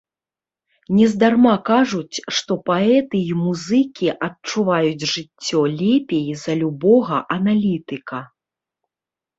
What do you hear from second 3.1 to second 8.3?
і музыкі адчуваюць жыццё лепей за любога аналітыка.